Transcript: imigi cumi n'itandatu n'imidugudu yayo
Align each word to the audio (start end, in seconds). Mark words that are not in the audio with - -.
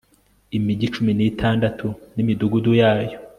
imigi 0.57 0.87
cumi 0.93 1.11
n'itandatu 1.17 1.87
n'imidugudu 2.15 2.71
yayo 2.81 3.15